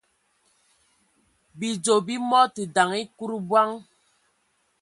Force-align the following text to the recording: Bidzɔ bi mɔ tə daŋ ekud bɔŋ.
Bidzɔ 1.57 1.95
bi 2.05 2.15
mɔ 2.29 2.39
tə 2.53 2.61
daŋ 2.75 2.89
ekud 3.01 3.31
bɔŋ. 3.49 3.69